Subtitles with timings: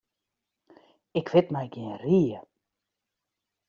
[1.19, 2.39] Ik wit my gjin rie.